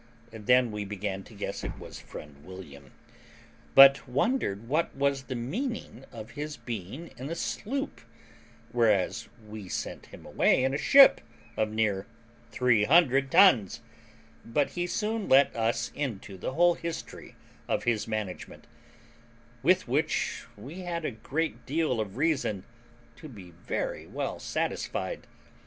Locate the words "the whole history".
16.35-17.35